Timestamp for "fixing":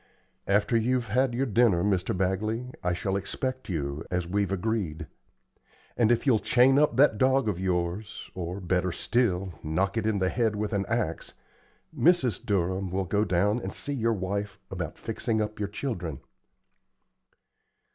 14.97-15.39